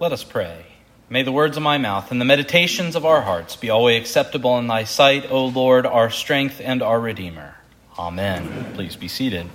Let 0.00 0.10
us 0.10 0.24
pray. 0.24 0.66
May 1.08 1.22
the 1.22 1.30
words 1.30 1.56
of 1.56 1.62
my 1.62 1.78
mouth 1.78 2.10
and 2.10 2.20
the 2.20 2.24
meditations 2.24 2.96
of 2.96 3.06
our 3.06 3.22
hearts 3.22 3.54
be 3.54 3.70
always 3.70 4.00
acceptable 4.00 4.58
in 4.58 4.66
thy 4.66 4.82
sight, 4.82 5.30
O 5.30 5.46
Lord, 5.46 5.86
our 5.86 6.10
strength 6.10 6.60
and 6.62 6.82
our 6.82 6.98
Redeemer. 6.98 7.54
Amen. 7.96 8.72
Please 8.74 8.96
be 8.96 9.06
seated. 9.06 9.48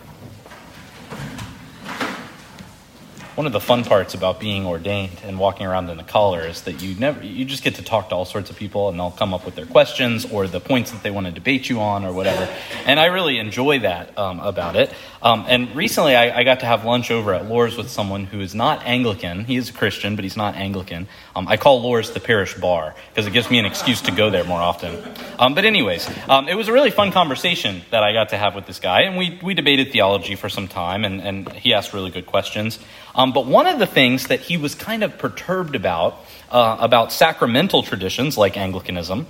One 3.40 3.46
of 3.46 3.54
the 3.54 3.60
fun 3.62 3.86
parts 3.86 4.14
about 4.14 4.38
being 4.38 4.66
ordained 4.66 5.18
and 5.24 5.40
walking 5.40 5.66
around 5.66 5.90
in 5.90 5.98
a 5.98 6.04
collar 6.04 6.46
is 6.46 6.64
that 6.64 6.82
you 6.82 6.94
never 7.00 7.24
you 7.24 7.46
just 7.46 7.64
get 7.64 7.76
to 7.76 7.82
talk 7.82 8.10
to 8.10 8.16
all 8.16 8.26
sorts 8.26 8.50
of 8.50 8.58
people 8.58 8.90
and 8.90 9.00
they'll 9.00 9.12
come 9.12 9.34
up 9.34 9.46
with 9.46 9.56
their 9.56 9.66
questions 9.66 10.30
or 10.30 10.46
the 10.46 10.60
points 10.60 10.92
that 10.92 11.04
they 11.04 11.10
want 11.10 11.26
to 11.26 11.32
debate 11.32 11.70
you 11.70 11.80
on 11.80 12.04
or 12.04 12.12
whatever. 12.12 12.54
And 12.86 13.00
i 13.00 13.06
really 13.06 13.38
enjoy 13.38 13.80
that 13.80 14.18
um, 14.18 14.42
about 14.42 14.76
it. 14.76 14.94
Um, 15.22 15.46
and 15.48 15.74
recently 15.74 16.18
I, 16.18 16.40
I, 16.40 16.44
got 16.44 16.60
to 16.62 16.66
have 16.66 16.84
lunch 16.84 17.12
over 17.12 17.34
at 17.34 17.48
Lohr's 17.48 17.78
with 17.78 17.90
someone 17.90 18.26
who 18.26 18.42
is 18.42 18.54
not 18.54 18.86
anglican. 18.86 19.46
He 19.46 19.56
is 19.56 19.70
a 19.70 19.74
christian 19.74 20.18
but 20.18 20.26
he's 20.26 20.36
not 20.36 20.56
anglican. 20.56 21.08
Um, 21.34 21.48
i 21.48 21.56
call 21.56 21.82
Lohr's 21.82 22.12
the 22.12 22.20
parish 22.20 22.56
bar 22.56 22.94
because 23.10 23.26
it 23.26 23.32
gives 23.32 23.50
me 23.50 23.58
an 23.58 23.66
excuse 23.66 24.02
to 24.02 24.12
go 24.12 24.30
there 24.30 24.44
more 24.44 24.60
often. 24.60 25.02
Um, 25.40 25.56
but 25.56 25.64
anyways 25.64 26.10
um, 26.28 26.50
it 26.50 26.56
was 26.56 26.68
a 26.68 26.74
really 26.74 26.92
fun 26.92 27.14
conversation 27.14 27.84
that 27.92 28.04
i 28.04 28.12
got 28.12 28.30
to 28.30 28.38
have 28.38 28.54
with 28.54 28.66
this 28.66 28.82
guy 28.82 29.04
and 29.04 29.16
we, 29.16 29.40
we 29.42 29.54
debated 29.54 29.94
theology 29.94 30.36
for 30.36 30.50
some 30.50 30.68
time 30.68 31.06
and, 31.06 31.22
and 31.22 31.54
he 31.54 31.74
asked 31.74 31.94
really 31.94 32.12
good 32.12 32.26
questions 32.26 32.80
um, 33.20 33.34
but 33.34 33.46
one 33.46 33.68
of 33.68 33.80
the 33.80 33.86
things 33.86 34.28
that 34.28 34.40
he 34.40 34.56
was 34.56 34.76
kind 34.76 35.04
of 35.04 35.18
perturbed 35.18 35.76
about, 35.76 36.26
uh, 36.50 36.78
about 36.80 37.12
sacramental 37.12 37.84
traditions 37.84 38.38
like 38.38 38.56
Anglicanism, 38.56 39.28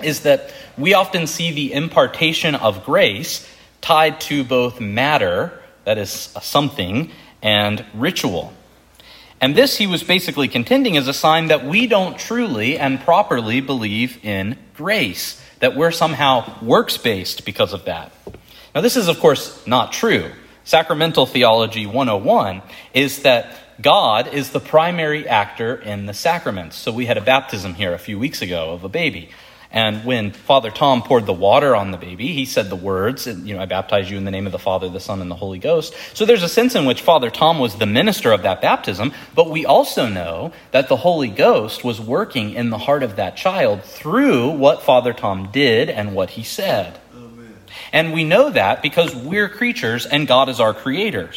is 0.00 0.20
that 0.20 0.52
we 0.78 0.94
often 0.94 1.26
see 1.26 1.50
the 1.50 1.72
impartation 1.72 2.54
of 2.54 2.84
grace 2.84 3.48
tied 3.80 4.20
to 4.20 4.44
both 4.44 4.80
matter, 4.80 5.60
that 5.82 5.98
is 5.98 6.10
something, 6.40 7.10
and 7.42 7.84
ritual. 7.94 8.52
And 9.40 9.56
this, 9.56 9.76
he 9.76 9.88
was 9.88 10.04
basically 10.04 10.46
contending, 10.46 10.94
is 10.94 11.08
a 11.08 11.12
sign 11.12 11.48
that 11.48 11.66
we 11.66 11.88
don't 11.88 12.16
truly 12.16 12.78
and 12.78 13.00
properly 13.00 13.60
believe 13.60 14.24
in 14.24 14.56
grace, 14.76 15.42
that 15.58 15.74
we're 15.74 15.90
somehow 15.90 16.62
works 16.62 16.96
based 16.96 17.44
because 17.44 17.72
of 17.72 17.86
that. 17.86 18.12
Now, 18.72 18.82
this 18.82 18.96
is, 18.96 19.08
of 19.08 19.18
course, 19.18 19.66
not 19.66 19.92
true. 19.92 20.30
Sacramental 20.70 21.26
Theology 21.26 21.84
101 21.84 22.62
is 22.94 23.22
that 23.22 23.56
God 23.82 24.32
is 24.32 24.50
the 24.50 24.60
primary 24.60 25.26
actor 25.26 25.74
in 25.74 26.06
the 26.06 26.14
sacraments. 26.14 26.76
So 26.76 26.92
we 26.92 27.06
had 27.06 27.18
a 27.18 27.20
baptism 27.20 27.74
here 27.74 27.92
a 27.92 27.98
few 27.98 28.20
weeks 28.20 28.40
ago 28.40 28.70
of 28.70 28.84
a 28.84 28.88
baby. 28.88 29.30
And 29.72 30.04
when 30.04 30.30
Father 30.30 30.70
Tom 30.70 31.02
poured 31.02 31.26
the 31.26 31.32
water 31.32 31.74
on 31.74 31.90
the 31.90 31.96
baby, 31.96 32.28
he 32.28 32.44
said 32.44 32.70
the 32.70 32.76
words, 32.76 33.26
you 33.26 33.56
know, 33.56 33.60
I 33.60 33.66
baptize 33.66 34.08
you 34.08 34.16
in 34.16 34.24
the 34.24 34.30
name 34.30 34.46
of 34.46 34.52
the 34.52 34.60
Father, 34.60 34.88
the 34.88 35.00
Son, 35.00 35.20
and 35.20 35.28
the 35.28 35.34
Holy 35.34 35.58
Ghost. 35.58 35.92
So 36.14 36.24
there's 36.24 36.44
a 36.44 36.48
sense 36.48 36.76
in 36.76 36.84
which 36.84 37.02
Father 37.02 37.30
Tom 37.30 37.58
was 37.58 37.74
the 37.74 37.86
minister 37.86 38.30
of 38.30 38.42
that 38.42 38.62
baptism, 38.62 39.12
but 39.34 39.50
we 39.50 39.66
also 39.66 40.08
know 40.08 40.52
that 40.70 40.88
the 40.88 40.98
Holy 40.98 41.30
Ghost 41.30 41.82
was 41.82 42.00
working 42.00 42.54
in 42.54 42.70
the 42.70 42.78
heart 42.78 43.02
of 43.02 43.16
that 43.16 43.36
child 43.36 43.82
through 43.82 44.50
what 44.50 44.84
Father 44.84 45.12
Tom 45.12 45.50
did 45.50 45.90
and 45.90 46.14
what 46.14 46.30
he 46.30 46.44
said. 46.44 47.00
And 47.92 48.12
we 48.12 48.24
know 48.24 48.50
that 48.50 48.82
because 48.82 49.14
we're 49.14 49.48
creatures 49.48 50.06
and 50.06 50.26
God 50.26 50.48
is 50.48 50.60
our 50.60 50.74
creator. 50.74 51.30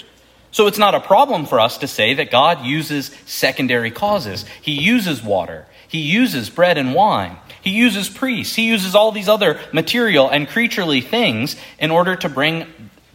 So 0.52 0.67
it's 0.67 0.78
not 0.78 0.94
a 0.94 1.00
problem 1.00 1.48
for 1.48 1.59
us 1.59 1.80
to 1.80 1.88
say 1.88 2.14
that 2.14 2.30
God 2.30 2.64
uses 2.64 3.09
secondary 3.26 3.89
causes. 3.89 4.45
He 4.61 4.73
uses 4.73 5.23
water, 5.23 5.66
He 5.88 6.00
uses 6.00 6.50
bread 6.50 6.78
and 6.78 6.94
wine, 6.94 7.38
He 7.61 7.72
uses 7.72 8.08
priests, 8.08 8.56
He 8.56 8.67
uses 8.67 8.94
all 8.94 9.11
these 9.11 9.28
other 9.28 9.59
material 9.73 10.30
and 10.30 10.48
creaturely 10.48 11.02
things 11.02 11.56
in 11.80 11.89
order 11.89 12.16
to 12.17 12.30
bring 12.30 12.67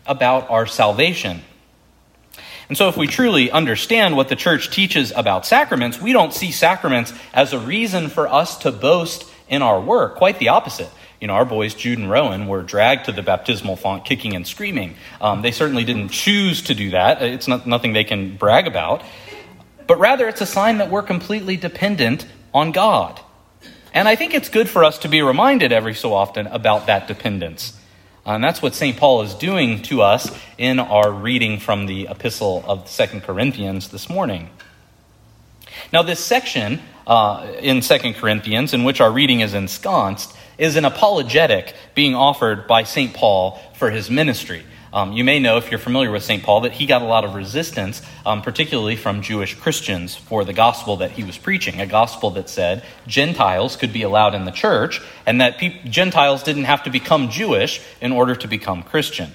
about 0.04 0.50
our 0.50 0.66
salvation. 0.66 1.42
And 2.68 2.76
so, 2.76 2.88
if 2.88 2.96
we 2.96 3.06
truly 3.06 3.50
understand 3.50 4.16
what 4.16 4.28
the 4.28 4.36
church 4.36 4.70
teaches 4.70 5.12
about 5.14 5.46
sacraments, 5.46 6.00
we 6.00 6.12
don't 6.12 6.34
see 6.34 6.50
sacraments 6.50 7.12
as 7.32 7.52
a 7.52 7.58
reason 7.58 8.08
for 8.08 8.28
us 8.28 8.58
to 8.58 8.72
boast 8.72 9.24
in 9.48 9.62
our 9.62 9.80
work. 9.80 10.16
Quite 10.16 10.38
the 10.38 10.48
opposite. 10.48 10.90
You 11.20 11.26
know, 11.26 11.34
our 11.34 11.44
boys, 11.44 11.74
Jude 11.74 11.98
and 11.98 12.08
Rowan, 12.08 12.46
were 12.46 12.62
dragged 12.62 13.06
to 13.06 13.12
the 13.12 13.22
baptismal 13.22 13.76
font 13.76 14.04
kicking 14.04 14.36
and 14.36 14.46
screaming. 14.46 14.94
Um, 15.20 15.42
they 15.42 15.50
certainly 15.50 15.84
didn't 15.84 16.10
choose 16.10 16.62
to 16.62 16.74
do 16.74 16.90
that. 16.90 17.22
It's 17.22 17.48
not, 17.48 17.66
nothing 17.66 17.92
they 17.92 18.04
can 18.04 18.36
brag 18.36 18.66
about. 18.66 19.02
But 19.86 19.98
rather, 19.98 20.28
it's 20.28 20.40
a 20.40 20.46
sign 20.46 20.78
that 20.78 20.90
we're 20.90 21.02
completely 21.02 21.56
dependent 21.56 22.26
on 22.54 22.72
God. 22.72 23.20
And 23.92 24.06
I 24.06 24.14
think 24.14 24.34
it's 24.34 24.48
good 24.48 24.68
for 24.68 24.84
us 24.84 24.98
to 24.98 25.08
be 25.08 25.22
reminded 25.22 25.72
every 25.72 25.94
so 25.94 26.14
often 26.14 26.46
about 26.46 26.86
that 26.86 27.08
dependence. 27.08 27.72
Uh, 28.24 28.32
and 28.32 28.44
that's 28.44 28.60
what 28.60 28.74
St. 28.74 28.96
Paul 28.96 29.22
is 29.22 29.34
doing 29.34 29.82
to 29.84 30.02
us 30.02 30.30
in 30.58 30.78
our 30.78 31.10
reading 31.10 31.58
from 31.58 31.86
the 31.86 32.08
epistle 32.08 32.62
of 32.66 32.88
Second 32.88 33.22
Corinthians 33.22 33.88
this 33.88 34.08
morning. 34.08 34.50
Now, 35.92 36.02
this 36.02 36.20
section 36.20 36.80
uh, 37.06 37.52
in 37.60 37.82
Second 37.82 38.14
Corinthians, 38.14 38.74
in 38.74 38.84
which 38.84 39.00
our 39.00 39.10
reading 39.10 39.40
is 39.40 39.54
ensconced, 39.54 40.36
is 40.58 40.76
an 40.76 40.84
apologetic 40.84 41.74
being 41.94 42.14
offered 42.14 42.66
by 42.66 42.82
St. 42.82 43.14
Paul 43.14 43.60
for 43.74 43.90
his 43.90 44.10
ministry. 44.10 44.64
Um, 44.92 45.12
you 45.12 45.22
may 45.22 45.38
know, 45.38 45.58
if 45.58 45.70
you're 45.70 45.78
familiar 45.78 46.10
with 46.10 46.22
St. 46.22 46.42
Paul, 46.42 46.62
that 46.62 46.72
he 46.72 46.86
got 46.86 47.02
a 47.02 47.04
lot 47.04 47.24
of 47.24 47.34
resistance, 47.34 48.00
um, 48.24 48.40
particularly 48.40 48.96
from 48.96 49.20
Jewish 49.20 49.54
Christians, 49.54 50.16
for 50.16 50.44
the 50.44 50.54
gospel 50.54 50.96
that 50.96 51.12
he 51.12 51.24
was 51.24 51.36
preaching. 51.36 51.80
A 51.80 51.86
gospel 51.86 52.30
that 52.32 52.48
said 52.48 52.84
Gentiles 53.06 53.76
could 53.76 53.92
be 53.92 54.02
allowed 54.02 54.34
in 54.34 54.44
the 54.44 54.50
church, 54.50 55.02
and 55.26 55.40
that 55.40 55.58
pe- 55.58 55.82
Gentiles 55.84 56.42
didn't 56.42 56.64
have 56.64 56.82
to 56.84 56.90
become 56.90 57.28
Jewish 57.28 57.82
in 58.00 58.12
order 58.12 58.34
to 58.34 58.48
become 58.48 58.82
Christian. 58.82 59.32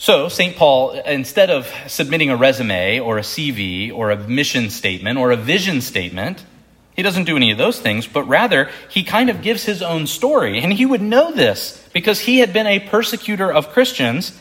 So, 0.00 0.30
St. 0.30 0.56
Paul, 0.56 0.92
instead 0.92 1.50
of 1.50 1.70
submitting 1.86 2.30
a 2.30 2.36
resume 2.36 3.00
or 3.00 3.18
a 3.18 3.20
CV 3.20 3.92
or 3.92 4.10
a 4.10 4.16
mission 4.16 4.70
statement 4.70 5.18
or 5.18 5.30
a 5.30 5.36
vision 5.36 5.82
statement, 5.82 6.42
he 6.96 7.02
doesn't 7.02 7.24
do 7.24 7.36
any 7.36 7.50
of 7.50 7.58
those 7.58 7.78
things, 7.78 8.06
but 8.06 8.22
rather 8.22 8.70
he 8.88 9.04
kind 9.04 9.28
of 9.28 9.42
gives 9.42 9.64
his 9.64 9.82
own 9.82 10.06
story. 10.06 10.58
And 10.58 10.72
he 10.72 10.86
would 10.86 11.02
know 11.02 11.32
this 11.32 11.86
because 11.92 12.20
he 12.20 12.38
had 12.38 12.50
been 12.54 12.66
a 12.66 12.78
persecutor 12.78 13.52
of 13.52 13.74
Christians 13.74 14.32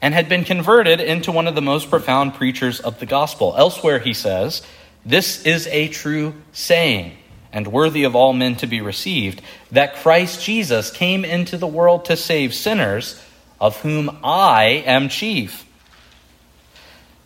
and 0.00 0.14
had 0.14 0.28
been 0.28 0.44
converted 0.44 1.00
into 1.00 1.32
one 1.32 1.48
of 1.48 1.56
the 1.56 1.60
most 1.60 1.90
profound 1.90 2.34
preachers 2.34 2.78
of 2.78 3.00
the 3.00 3.06
gospel. 3.06 3.56
Elsewhere, 3.58 3.98
he 3.98 4.14
says, 4.14 4.62
This 5.04 5.44
is 5.44 5.66
a 5.72 5.88
true 5.88 6.34
saying 6.52 7.16
and 7.52 7.66
worthy 7.66 8.04
of 8.04 8.14
all 8.14 8.32
men 8.32 8.54
to 8.56 8.68
be 8.68 8.80
received 8.80 9.42
that 9.72 9.96
Christ 9.96 10.40
Jesus 10.40 10.92
came 10.92 11.24
into 11.24 11.56
the 11.56 11.66
world 11.66 12.04
to 12.04 12.16
save 12.16 12.54
sinners, 12.54 13.20
of 13.64 13.78
whom 13.78 14.18
I 14.22 14.82
am 14.84 15.08
chief. 15.08 15.64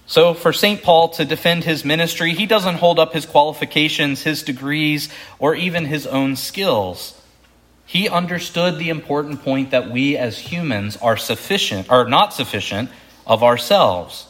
So, 0.07 0.35
for 0.35 0.53
St. 0.53 0.81
Paul 0.85 1.09
to 1.11 1.25
defend 1.25 1.65
his 1.65 1.85
ministry, 1.85 2.33
he 2.33 2.47
doesn't 2.47 2.77
hold 2.77 3.01
up 3.01 3.13
his 3.13 3.27
qualifications, 3.27 4.23
his 4.23 4.45
degrees, 4.45 5.09
or 5.41 5.57
even 5.57 5.85
his 5.87 6.07
own 6.07 6.37
skills. 6.37 7.21
He 7.87 8.09
understood 8.09 8.79
the 8.79 8.89
important 8.89 9.43
point 9.43 9.73
that 9.73 9.91
we 9.91 10.17
as 10.17 10.39
humans 10.39 10.97
are 10.99 11.17
sufficient, 11.17 11.91
are 11.91 12.09
not 12.09 12.33
sufficient 12.33 12.91
of 13.27 13.43
ourselves. 13.43 14.28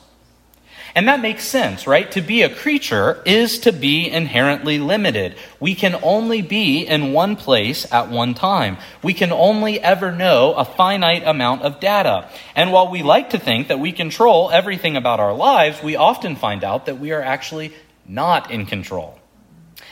And 0.94 1.06
that 1.09 1.21
makes 1.21 1.44
sense, 1.44 1.87
right? 1.87 2.10
To 2.12 2.21
be 2.21 2.43
a 2.43 2.54
creature 2.54 3.22
is 3.25 3.59
to 3.60 3.72
be 3.72 4.10
inherently 4.10 4.78
limited. 4.78 5.37
We 5.60 5.75
can 5.75 5.97
only 6.03 6.43
be 6.43 6.87
in 6.87 7.12
one 7.12 7.37
place 7.37 7.91
at 7.93 8.10
one 8.10 8.34
time. 8.34 8.78
We 9.03 9.15
can 9.15 9.31
only 9.31 9.81
ever 9.81 10.12
know 10.12 10.54
a 10.54 10.65
finite 10.65 11.25
amount 11.27 11.62
of 11.62 11.81
data. 11.81 12.28
And 12.54 12.72
while 12.72 12.91
we 12.91 13.03
like 13.03 13.31
to 13.31 13.38
think 13.38 13.69
that 13.69 13.81
we 13.81 13.93
control 13.93 14.50
everything 14.50 14.97
about 14.97 15.21
our 15.21 15.34
lives, 15.34 15.82
we 15.82 15.97
often 15.97 16.37
find 16.37 16.65
out 16.65 16.87
that 16.87 16.98
we 16.98 17.12
are 17.12 17.22
actually 17.22 17.72
not 18.06 18.50
in 18.50 18.66
control. 18.66 19.19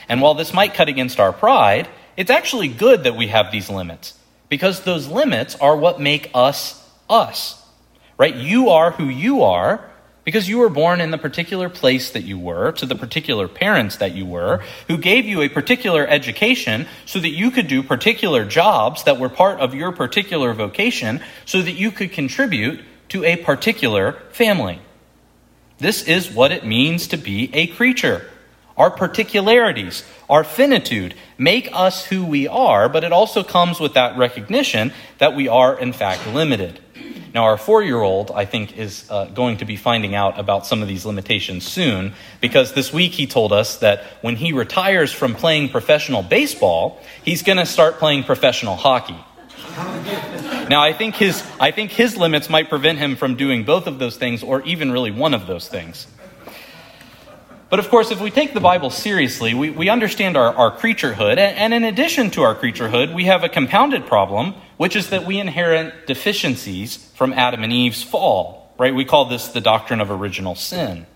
And 0.09 0.21
while 0.21 0.33
this 0.33 0.53
might 0.53 0.73
cut 0.73 0.89
against 0.89 1.19
our 1.19 1.31
pride, 1.31 1.87
it's 2.15 2.31
actually 2.31 2.67
good 2.69 3.03
that 3.03 3.15
we 3.15 3.27
have 3.27 3.51
these 3.51 3.69
limits 3.69 4.17
because 4.49 4.81
those 4.81 5.07
limits 5.07 5.55
are 5.55 5.75
what 5.75 6.01
make 6.01 6.31
us 6.33 6.83
us. 7.09 7.63
Right? 8.17 8.35
You 8.35 8.69
are 8.69 8.91
who 8.91 9.05
you 9.05 9.43
are 9.43 9.87
because 10.27 10.49
you 10.49 10.57
were 10.57 10.67
born 10.67 10.99
in 10.99 11.09
the 11.09 11.17
particular 11.17 11.69
place 11.69 12.09
that 12.09 12.23
you 12.23 12.37
were, 12.37 12.73
to 12.73 12.85
the 12.85 12.95
particular 12.95 13.47
parents 13.47 13.95
that 13.95 14.13
you 14.13 14.25
were, 14.25 14.61
who 14.89 14.97
gave 14.97 15.23
you 15.23 15.41
a 15.41 15.47
particular 15.47 16.05
education 16.05 16.85
so 17.05 17.17
that 17.17 17.29
you 17.29 17.49
could 17.49 17.69
do 17.69 17.81
particular 17.81 18.43
jobs 18.43 19.05
that 19.05 19.17
were 19.17 19.29
part 19.29 19.61
of 19.61 19.73
your 19.73 19.93
particular 19.93 20.53
vocation, 20.53 21.21
so 21.45 21.61
that 21.61 21.71
you 21.71 21.91
could 21.91 22.11
contribute 22.11 22.81
to 23.07 23.23
a 23.23 23.37
particular 23.37 24.21
family. 24.33 24.81
This 25.77 26.03
is 26.03 26.29
what 26.29 26.51
it 26.51 26.65
means 26.65 27.07
to 27.07 27.17
be 27.17 27.49
a 27.53 27.67
creature. 27.67 28.29
Our 28.75 28.91
particularities, 28.91 30.03
our 30.29 30.43
finitude 30.43 31.15
make 31.37 31.69
us 31.71 32.05
who 32.05 32.25
we 32.25 32.49
are, 32.49 32.89
but 32.89 33.05
it 33.05 33.13
also 33.13 33.45
comes 33.45 33.79
with 33.79 33.93
that 33.93 34.17
recognition 34.17 34.91
that 35.19 35.37
we 35.37 35.47
are, 35.47 35.79
in 35.79 35.93
fact, 35.93 36.27
limited. 36.27 36.81
Now, 37.37 37.43
our 37.43 37.57
four 37.57 37.83
year 37.83 38.01
old, 38.01 38.31
I 38.31 38.45
think, 38.45 38.75
is 38.79 39.05
uh, 39.11 39.25
going 39.25 39.57
to 39.57 39.65
be 39.65 39.75
finding 39.75 40.15
out 40.15 40.39
about 40.39 40.65
some 40.65 40.81
of 40.81 40.87
these 40.87 41.05
limitations 41.05 41.67
soon 41.67 42.13
because 42.41 42.73
this 42.73 42.91
week 42.91 43.11
he 43.11 43.27
told 43.27 43.53
us 43.53 43.77
that 43.77 44.01
when 44.21 44.37
he 44.37 44.53
retires 44.53 45.11
from 45.13 45.35
playing 45.35 45.69
professional 45.69 46.23
baseball, 46.23 46.99
he's 47.23 47.43
going 47.43 47.59
to 47.59 47.65
start 47.67 47.99
playing 47.99 48.23
professional 48.23 48.75
hockey. 48.75 49.23
Now, 50.67 50.81
I 50.81 50.93
think, 50.93 51.13
his, 51.13 51.43
I 51.59 51.69
think 51.69 51.91
his 51.91 52.17
limits 52.17 52.49
might 52.49 52.69
prevent 52.69 52.97
him 52.97 53.15
from 53.15 53.35
doing 53.35 53.65
both 53.65 53.85
of 53.85 53.99
those 53.99 54.17
things 54.17 54.41
or 54.41 54.63
even 54.63 54.91
really 54.91 55.11
one 55.11 55.35
of 55.35 55.45
those 55.45 55.67
things. 55.67 56.07
But 57.69 57.79
of 57.79 57.89
course, 57.89 58.11
if 58.11 58.21
we 58.21 58.31
take 58.31 58.53
the 58.53 58.61
Bible 58.61 58.89
seriously, 58.89 59.53
we, 59.53 59.69
we 59.69 59.89
understand 59.89 60.37
our, 60.37 60.53
our 60.55 60.77
creaturehood. 60.77 61.37
And, 61.37 61.57
and 61.57 61.73
in 61.73 61.83
addition 61.83 62.31
to 62.31 62.43
our 62.43 62.55
creaturehood, 62.55 63.13
we 63.13 63.25
have 63.25 63.43
a 63.43 63.49
compounded 63.49 64.05
problem, 64.05 64.53
which 64.77 64.95
is 64.95 65.09
that 65.09 65.25
we 65.25 65.39
inherit 65.39 66.07
deficiencies 66.07 66.95
from 67.15 67.33
Adam 67.33 67.63
and 67.63 67.73
Eve's 67.73 68.03
fall. 68.03 68.71
Right? 68.77 68.95
We 68.95 69.05
call 69.05 69.25
this 69.25 69.49
the 69.49 69.59
doctrine 69.59 69.99
of 69.99 70.11
original 70.11 70.55
sin. 70.55 71.07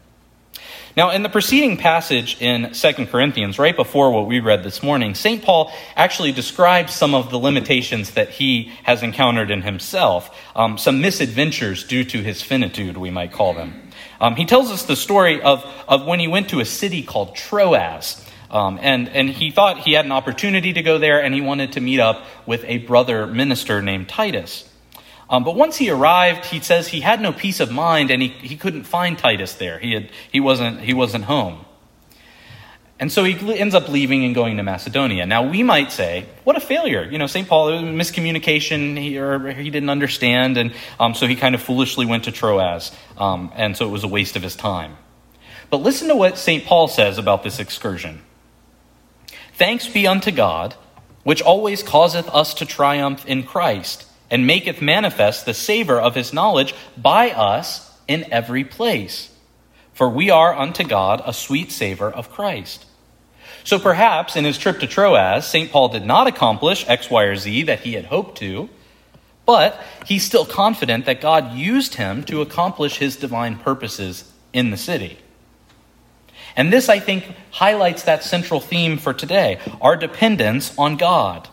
Now, 0.98 1.12
in 1.12 1.24
the 1.24 1.30
preceding 1.30 1.78
passage 1.78 2.42
in 2.42 2.74
2 2.74 3.06
Corinthians, 3.06 3.58
right 3.58 3.76
before 3.76 4.12
what 4.12 4.28
we 4.28 4.42
read 4.42 4.64
this 4.64 4.84
morning, 4.84 5.16
St. 5.16 5.42
Paul 5.42 5.72
actually 5.96 6.34
describes 6.34 6.94
some 6.94 7.16
of 7.16 7.32
the 7.32 7.40
limitations 7.40 8.12
that 8.12 8.30
he 8.30 8.74
has 8.84 9.02
encountered 9.02 9.52
in 9.52 9.62
himself, 9.62 10.36
um, 10.54 10.78
some 10.78 11.00
misadventures 11.00 11.86
due 11.86 12.04
to 12.04 12.22
his 12.22 12.42
finitude, 12.42 12.98
we 12.98 13.10
might 13.10 13.32
call 13.32 13.54
them. 13.54 13.91
Um, 14.22 14.36
he 14.36 14.46
tells 14.46 14.72
us 14.72 14.84
the 14.84 14.96
story 14.96 15.42
of, 15.42 15.66
of 15.88 16.06
when 16.06 16.20
he 16.20 16.28
went 16.28 16.50
to 16.50 16.60
a 16.60 16.66
city 16.66 17.02
called 17.02 17.36
Troas. 17.36 18.24
Um, 18.52 18.80
and, 18.82 19.10
and 19.10 19.30
he 19.30 19.50
thought 19.50 19.80
he 19.80 19.94
had 19.94 20.06
an 20.06 20.12
opportunity 20.12 20.74
to 20.74 20.82
go 20.84 21.00
there, 21.00 21.24
and 21.24 21.34
he 21.34 21.42
wanted 21.42 21.74
to 21.74 21.82
meet 21.82 22.00
up 22.00 22.26
with 22.46 22.64
a 22.66 22.80
brother 22.80 23.26
minister 23.26 23.82
named 23.82 24.10
Titus. 24.10 24.70
Um, 25.32 25.46
but 25.46 25.56
once 25.56 25.78
he 25.78 25.90
arrived, 25.90 26.46
he 26.46 26.60
says 26.60 26.90
he 26.90 27.00
had 27.00 27.22
no 27.22 27.32
peace 27.32 27.62
of 27.62 27.72
mind 27.72 28.12
and 28.12 28.22
he, 28.22 28.28
he 28.28 28.58
couldn't 28.58 28.84
find 28.84 29.18
Titus 29.18 29.56
there. 29.56 29.80
He, 29.80 29.94
had, 29.94 30.10
he, 30.30 30.42
wasn't, 30.42 30.82
he 30.82 30.94
wasn't 30.94 31.24
home. 31.24 31.66
And 33.02 33.12
so 33.12 33.24
he 33.24 33.58
ends 33.58 33.74
up 33.74 33.90
leaving 33.90 34.24
and 34.26 34.36
going 34.36 34.58
to 34.58 34.64
Macedonia. 34.64 35.26
Now, 35.26 35.50
we 35.50 35.64
might 35.64 35.92
say, 35.92 36.28
what 36.44 36.56
a 36.56 36.60
failure. 36.60 37.04
You 37.04 37.18
know, 37.18 37.26
St. 37.26 37.48
Paul, 37.48 37.72
miscommunication, 37.72 38.96
he, 38.96 39.18
or 39.18 39.54
he 39.54 39.72
didn't 39.72 39.90
understand, 39.90 40.56
and 40.56 40.72
um, 41.00 41.16
so 41.16 41.26
he 41.26 41.36
kind 41.36 41.56
of 41.56 41.64
foolishly 41.64 42.06
went 42.06 42.26
to 42.26 42.32
Troas, 42.32 42.92
um, 43.18 43.52
and 43.56 43.76
so 43.76 43.88
it 43.88 43.90
was 43.90 44.04
a 44.04 44.08
waste 44.08 44.36
of 44.36 44.44
his 44.44 44.56
time. 44.56 44.98
But 45.72 45.78
listen 45.78 46.10
to 46.10 46.16
what 46.16 46.38
St. 46.38 46.64
Paul 46.64 46.88
says 46.88 47.18
about 47.18 47.42
this 47.42 47.60
excursion 47.60 48.22
Thanks 49.56 49.88
be 49.88 50.06
unto 50.06 50.30
God, 50.30 50.76
which 51.24 51.42
always 51.42 51.82
causeth 51.82 52.30
us 52.30 52.54
to 52.56 52.68
triumph 52.68 53.26
in 53.26 53.42
Christ 53.42 54.06
and 54.30 54.46
maketh 54.46 54.80
manifest 54.80 55.48
the 55.48 55.56
savor 55.56 56.00
of 56.00 56.14
his 56.14 56.34
knowledge 56.34 56.76
by 56.96 57.32
us 57.32 57.98
in 58.08 58.32
every 58.32 58.64
place. 58.64 59.32
For 59.94 60.08
we 60.08 60.30
are 60.30 60.54
unto 60.54 60.84
God 60.84 61.24
a 61.26 61.34
sweet 61.34 61.72
savor 61.72 62.10
of 62.12 62.30
Christ. 62.30 62.86
So 63.64 63.80
perhaps 63.80 64.36
in 64.36 64.46
his 64.46 64.58
trip 64.58 64.80
to 64.80 64.88
Troas, 64.88 65.46
St. 65.48 65.72
Paul 65.72 65.90
did 65.90 66.06
not 66.06 66.28
accomplish 66.28 66.88
X, 66.88 67.10
Y, 67.10 67.24
or 67.24 67.36
Z 67.36 67.64
that 67.64 67.82
he 67.82 67.94
had 67.94 68.06
hoped 68.06 68.38
to, 68.40 68.70
but 69.46 69.82
he's 70.06 70.26
still 70.26 70.46
confident 70.46 71.06
that 71.06 71.22
God 71.22 71.54
used 71.54 71.96
him 71.96 72.24
to 72.24 72.42
accomplish 72.42 72.98
his 72.98 73.16
divine 73.16 73.58
purposes 73.58 74.32
in 74.54 74.72
the 74.72 74.78
city. 74.78 75.18
And 76.56 76.72
this, 76.72 76.90
I 76.90 77.00
think, 77.00 77.32
highlights 77.52 78.04
that 78.04 78.24
central 78.24 78.60
theme 78.60 78.98
for 78.98 79.14
today 79.14 79.60
our 79.82 79.96
dependence 79.96 80.78
on 80.78 80.98
God. 80.98 81.48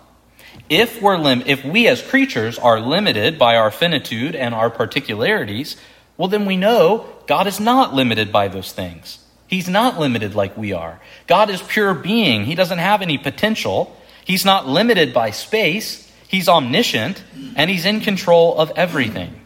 If, 0.68 1.00
we're 1.00 1.16
lim- 1.16 1.44
if 1.46 1.64
we 1.64 1.88
as 1.88 2.02
creatures 2.02 2.58
are 2.58 2.80
limited 2.80 3.38
by 3.38 3.56
our 3.56 3.70
finitude 3.70 4.34
and 4.34 4.54
our 4.54 4.70
particularities, 4.70 5.76
well, 6.16 6.28
then 6.28 6.46
we 6.46 6.56
know 6.56 7.06
God 7.26 7.46
is 7.46 7.60
not 7.60 7.94
limited 7.94 8.32
by 8.32 8.48
those 8.48 8.72
things. 8.72 9.24
He's 9.48 9.68
not 9.68 9.98
limited 9.98 10.34
like 10.34 10.56
we 10.56 10.72
are. 10.72 11.00
God 11.26 11.50
is 11.50 11.60
pure 11.62 11.94
being. 11.94 12.44
He 12.44 12.54
doesn't 12.54 12.78
have 12.78 13.02
any 13.02 13.18
potential. 13.18 13.96
He's 14.24 14.44
not 14.44 14.68
limited 14.68 15.12
by 15.12 15.30
space. 15.30 16.08
He's 16.28 16.48
omniscient, 16.48 17.24
and 17.56 17.70
He's 17.70 17.86
in 17.86 18.00
control 18.00 18.58
of 18.58 18.70
everything. 18.76 19.40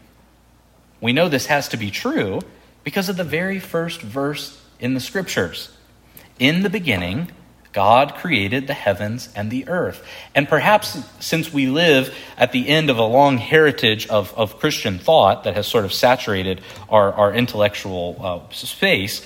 We 0.99 1.13
know 1.13 1.29
this 1.29 1.45
has 1.45 1.69
to 1.69 1.77
be 1.77 1.89
true 1.89 2.41
because 2.83 3.07
of 3.07 3.15
the 3.15 3.23
very 3.23 3.59
first 3.59 4.01
verse 4.01 4.61
in 4.79 4.93
the 4.93 4.99
scriptures. 4.99 5.69
In 6.39 6.63
the 6.63 6.69
beginning, 6.69 7.31
God 7.71 8.15
created 8.15 8.67
the 8.67 8.73
heavens 8.73 9.29
and 9.35 9.49
the 9.49 9.67
earth. 9.67 10.05
And 10.35 10.47
perhaps 10.47 10.97
since 11.19 11.51
we 11.51 11.67
live 11.67 12.13
at 12.37 12.51
the 12.51 12.67
end 12.67 12.89
of 12.89 12.97
a 12.97 13.03
long 13.03 13.37
heritage 13.37 14.07
of, 14.07 14.33
of 14.35 14.59
Christian 14.59 14.99
thought 14.99 15.45
that 15.45 15.55
has 15.55 15.67
sort 15.67 15.85
of 15.85 15.93
saturated 15.93 16.61
our, 16.89 17.11
our 17.13 17.33
intellectual 17.33 18.17
uh, 18.19 18.53
space, 18.53 19.25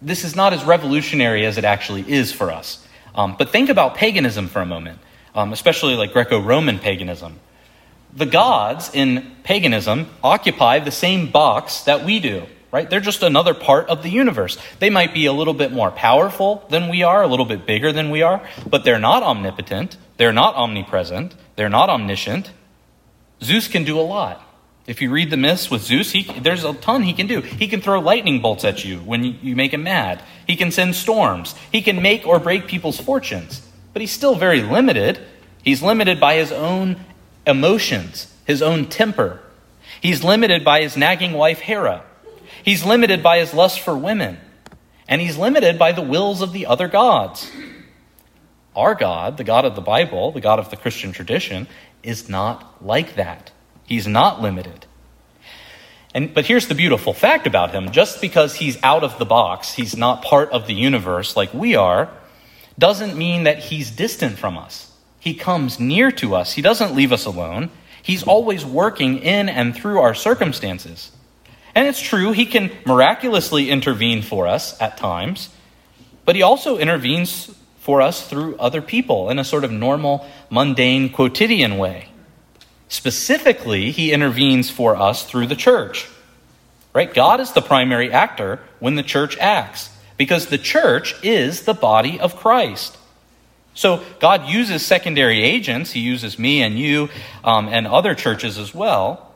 this 0.00 0.24
is 0.24 0.36
not 0.36 0.52
as 0.52 0.64
revolutionary 0.64 1.44
as 1.46 1.58
it 1.58 1.64
actually 1.64 2.10
is 2.10 2.32
for 2.32 2.50
us. 2.50 2.86
Um, 3.14 3.36
but 3.38 3.50
think 3.50 3.68
about 3.68 3.96
paganism 3.96 4.48
for 4.48 4.60
a 4.60 4.66
moment, 4.66 4.98
um, 5.34 5.52
especially 5.52 5.94
like 5.94 6.12
Greco 6.12 6.40
Roman 6.40 6.78
paganism. 6.78 7.40
The 8.14 8.26
gods 8.26 8.90
in 8.94 9.36
paganism 9.42 10.08
occupy 10.22 10.78
the 10.78 10.90
same 10.90 11.30
box 11.30 11.82
that 11.82 12.04
we 12.04 12.20
do 12.20 12.46
right? 12.70 12.88
They're 12.88 13.00
just 13.00 13.22
another 13.22 13.54
part 13.54 13.88
of 13.88 14.02
the 14.02 14.10
universe. 14.10 14.58
They 14.78 14.90
might 14.90 15.14
be 15.14 15.26
a 15.26 15.32
little 15.32 15.54
bit 15.54 15.72
more 15.72 15.90
powerful 15.90 16.66
than 16.68 16.88
we 16.88 17.02
are, 17.02 17.22
a 17.22 17.26
little 17.26 17.46
bit 17.46 17.66
bigger 17.66 17.92
than 17.92 18.10
we 18.10 18.22
are, 18.22 18.46
but 18.68 18.84
they're 18.84 18.98
not 18.98 19.22
omnipotent. 19.22 19.96
They're 20.16 20.32
not 20.32 20.54
omnipresent. 20.54 21.34
They're 21.56 21.70
not 21.70 21.88
omniscient. 21.88 22.50
Zeus 23.42 23.68
can 23.68 23.84
do 23.84 23.98
a 23.98 24.02
lot. 24.02 24.44
If 24.88 25.02
you 25.02 25.10
read 25.10 25.28
the 25.28 25.36
myths 25.36 25.70
with 25.70 25.82
Zeus, 25.82 26.12
he, 26.12 26.22
there's 26.40 26.64
a 26.64 26.72
ton 26.72 27.02
he 27.02 27.12
can 27.12 27.26
do. 27.26 27.42
He 27.42 27.68
can 27.68 27.82
throw 27.82 28.00
lightning 28.00 28.40
bolts 28.40 28.64
at 28.64 28.86
you 28.86 29.00
when 29.00 29.22
you, 29.22 29.54
make 29.54 29.74
him 29.74 29.82
mad. 29.82 30.22
He 30.46 30.56
can 30.56 30.72
send 30.72 30.96
storms. 30.96 31.54
He 31.70 31.82
can 31.82 32.00
make 32.00 32.26
or 32.26 32.40
break 32.40 32.66
people's 32.66 32.98
fortunes. 32.98 33.60
But 33.92 34.00
he's 34.00 34.12
still 34.12 34.34
very 34.34 34.62
limited. 34.62 35.20
He's 35.62 35.82
limited 35.82 36.18
by 36.18 36.36
his 36.36 36.50
own 36.50 36.96
emotions, 37.46 38.34
his 38.46 38.62
own 38.62 38.86
temper. 38.86 39.42
He's 40.00 40.24
limited 40.24 40.64
by 40.64 40.80
his 40.80 40.96
nagging 40.96 41.34
wife, 41.34 41.58
Hera. 41.58 42.02
He's 42.64 42.82
limited 42.82 43.22
by 43.22 43.40
his 43.40 43.52
lust 43.52 43.80
for 43.80 43.94
women, 43.94 44.38
and 45.06 45.20
he's 45.20 45.36
limited 45.36 45.78
by 45.78 45.92
the 45.92 46.00
wills 46.00 46.40
of 46.40 46.54
the 46.54 46.64
other 46.64 46.88
gods. 46.88 47.50
Our 48.74 48.94
God, 48.94 49.36
the 49.36 49.44
God 49.44 49.66
of 49.66 49.74
the 49.74 49.82
Bible, 49.82 50.32
the 50.32 50.40
God 50.40 50.58
of 50.58 50.70
the 50.70 50.78
Christian 50.78 51.12
tradition, 51.12 51.66
is 52.02 52.30
not 52.30 52.82
like 52.82 53.16
that. 53.16 53.50
He's 53.88 54.06
not 54.06 54.42
limited. 54.42 54.84
And, 56.14 56.34
but 56.34 56.44
here's 56.44 56.68
the 56.68 56.74
beautiful 56.74 57.14
fact 57.14 57.46
about 57.46 57.70
him 57.70 57.90
just 57.90 58.20
because 58.20 58.54
he's 58.54 58.76
out 58.82 59.02
of 59.02 59.18
the 59.18 59.24
box, 59.24 59.72
he's 59.72 59.96
not 59.96 60.20
part 60.20 60.50
of 60.50 60.66
the 60.66 60.74
universe 60.74 61.36
like 61.36 61.54
we 61.54 61.74
are, 61.74 62.10
doesn't 62.78 63.16
mean 63.16 63.44
that 63.44 63.58
he's 63.58 63.90
distant 63.90 64.38
from 64.38 64.58
us. 64.58 64.92
He 65.20 65.32
comes 65.32 65.80
near 65.80 66.12
to 66.12 66.34
us, 66.34 66.52
he 66.52 66.60
doesn't 66.60 66.94
leave 66.94 67.12
us 67.12 67.24
alone. 67.24 67.70
He's 68.02 68.22
always 68.22 68.62
working 68.62 69.18
in 69.20 69.48
and 69.48 69.74
through 69.74 70.00
our 70.00 70.14
circumstances. 70.14 71.10
And 71.74 71.88
it's 71.88 72.00
true, 72.00 72.32
he 72.32 72.44
can 72.44 72.70
miraculously 72.84 73.70
intervene 73.70 74.20
for 74.20 74.46
us 74.46 74.78
at 74.82 74.98
times, 74.98 75.48
but 76.26 76.36
he 76.36 76.42
also 76.42 76.76
intervenes 76.76 77.54
for 77.78 78.02
us 78.02 78.28
through 78.28 78.56
other 78.58 78.82
people 78.82 79.30
in 79.30 79.38
a 79.38 79.44
sort 79.44 79.64
of 79.64 79.72
normal, 79.72 80.26
mundane, 80.50 81.08
quotidian 81.08 81.78
way. 81.78 82.08
Specifically, 82.88 83.90
he 83.90 84.12
intervenes 84.12 84.70
for 84.70 84.96
us 84.96 85.24
through 85.24 85.46
the 85.46 85.56
church. 85.56 86.08
Right? 86.94 87.12
God 87.12 87.40
is 87.40 87.52
the 87.52 87.60
primary 87.60 88.12
actor 88.12 88.60
when 88.80 88.94
the 88.94 89.02
church 89.02 89.36
acts 89.38 89.90
because 90.16 90.46
the 90.46 90.58
church 90.58 91.14
is 91.22 91.62
the 91.62 91.74
body 91.74 92.18
of 92.18 92.36
Christ. 92.36 92.96
So 93.74 94.02
God 94.18 94.48
uses 94.48 94.84
secondary 94.84 95.42
agents. 95.42 95.92
He 95.92 96.00
uses 96.00 96.38
me 96.38 96.62
and 96.62 96.78
you 96.78 97.10
um, 97.44 97.68
and 97.68 97.86
other 97.86 98.14
churches 98.14 98.58
as 98.58 98.74
well 98.74 99.28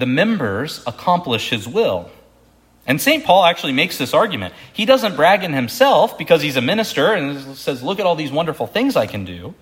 the 0.00 0.06
members 0.06 0.82
accomplish 0.86 1.50
his 1.50 1.68
will. 1.68 2.10
And 2.86 3.00
St. 3.00 3.22
Paul 3.22 3.44
actually 3.44 3.72
makes 3.72 3.98
this 3.98 4.14
argument. 4.14 4.54
He 4.72 4.84
doesn't 4.84 5.14
brag 5.14 5.44
in 5.44 5.52
himself 5.52 6.18
because 6.18 6.42
he's 6.42 6.56
a 6.56 6.62
minister 6.62 7.12
and 7.12 7.56
says, 7.56 7.82
Look 7.82 8.00
at 8.00 8.06
all 8.06 8.16
these 8.16 8.32
wonderful 8.32 8.66
things 8.66 8.96
I 8.96 9.06
can 9.06 9.24
do. 9.24 9.54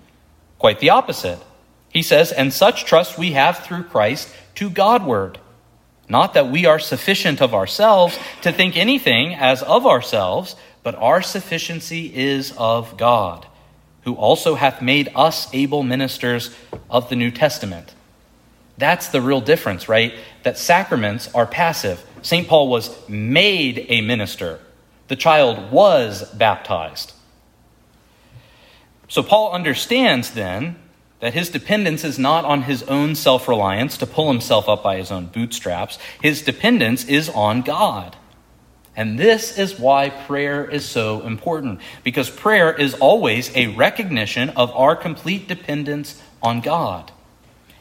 Quite 0.57 0.79
the 0.79 0.89
opposite. 0.89 1.39
He 1.89 2.01
says, 2.01 2.31
And 2.31 2.53
such 2.53 2.85
trust 2.85 3.17
we 3.17 3.33
have 3.33 3.59
through 3.59 3.83
Christ 3.83 4.29
to 4.55 4.69
Godward. 4.69 5.39
Not 6.07 6.33
that 6.33 6.49
we 6.49 6.65
are 6.65 6.79
sufficient 6.79 7.41
of 7.41 7.53
ourselves 7.53 8.17
to 8.41 8.51
think 8.51 8.75
anything 8.75 9.35
as 9.35 9.61
of 9.61 9.85
ourselves, 9.85 10.55
but 10.81 10.95
our 10.95 11.21
sufficiency 11.21 12.11
is 12.15 12.53
of 12.57 12.97
God, 12.97 13.45
who 14.03 14.15
also 14.15 14.55
hath 14.55 14.81
made 14.81 15.11
us 15.15 15.47
able 15.53 15.83
ministers 15.83 16.55
of 16.89 17.09
the 17.09 17.15
New 17.15 17.31
Testament 17.31 17.93
that's 18.79 19.09
the 19.09 19.21
real 19.21 19.41
difference, 19.41 19.89
right? 19.89 20.13
That 20.43 20.57
sacraments 20.57 21.33
are 21.35 21.45
passive. 21.45 22.03
St. 22.21 22.47
Paul 22.47 22.69
was 22.69 22.97
made 23.07 23.85
a 23.89 24.01
minister, 24.01 24.59
the 25.09 25.15
child 25.15 25.71
was 25.71 26.23
baptized. 26.33 27.13
So 29.07 29.23
Paul 29.23 29.51
understands 29.51 30.31
then 30.31 30.77
that 31.19 31.33
his 31.33 31.49
dependence 31.49 32.03
is 32.03 32.17
not 32.17 32.45
on 32.45 32.63
his 32.63 32.83
own 32.83 33.15
self 33.15 33.47
reliance 33.47 33.97
to 33.97 34.05
pull 34.05 34.31
himself 34.31 34.69
up 34.69 34.83
by 34.83 34.97
his 34.97 35.11
own 35.11 35.25
bootstraps. 35.27 35.97
His 36.21 36.41
dependence 36.41 37.05
is 37.05 37.29
on 37.29 37.61
God. 37.61 38.15
And 38.95 39.17
this 39.17 39.57
is 39.57 39.79
why 39.79 40.09
prayer 40.09 40.65
is 40.65 40.83
so 40.83 41.21
important, 41.21 41.79
because 42.03 42.29
prayer 42.29 42.73
is 42.73 42.95
always 42.95 43.55
a 43.55 43.67
recognition 43.67 44.49
of 44.51 44.71
our 44.71 44.95
complete 44.95 45.47
dependence 45.47 46.21
on 46.41 46.59
God. 46.59 47.11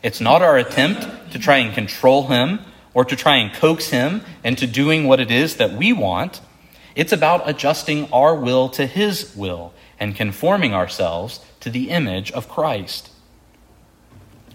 It's 0.02 0.20
not 0.20 0.42
our 0.42 0.56
attempt 0.56 1.32
to 1.32 1.38
try 1.38 1.58
and 1.58 1.74
control 1.74 2.28
him 2.28 2.60
or 2.94 3.04
to 3.04 3.16
try 3.16 3.36
and 3.36 3.52
coax 3.52 3.88
him 3.88 4.22
into 4.44 4.66
doing 4.66 5.08
what 5.08 5.20
it 5.20 5.30
is 5.30 5.56
that 5.56 5.72
we 5.72 5.92
want. 5.92 6.40
It's 6.94 7.12
about 7.12 7.48
adjusting 7.48 8.10
our 8.12 8.34
will 8.34 8.68
to 8.70 8.84
His 8.84 9.34
will 9.36 9.72
and 10.00 10.16
conforming 10.16 10.74
ourselves 10.74 11.38
to 11.60 11.70
the 11.70 11.90
image 11.90 12.32
of 12.32 12.48
Christ. 12.48 13.10